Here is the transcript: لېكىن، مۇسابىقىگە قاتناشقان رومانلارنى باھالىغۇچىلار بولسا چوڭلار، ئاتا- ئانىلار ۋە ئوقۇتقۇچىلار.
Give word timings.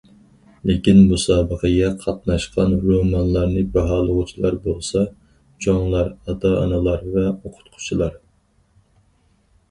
لېكىن، 0.67 0.99
مۇسابىقىگە 1.09 1.89
قاتناشقان 2.05 2.71
رومانلارنى 2.85 3.61
باھالىغۇچىلار 3.75 4.57
بولسا 4.63 5.03
چوڭلار، 5.65 6.09
ئاتا- 6.17 6.53
ئانىلار 6.63 7.05
ۋە 7.17 7.27
ئوقۇتقۇچىلار. 7.35 8.17